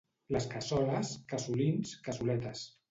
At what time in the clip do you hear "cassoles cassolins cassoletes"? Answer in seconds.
0.53-2.69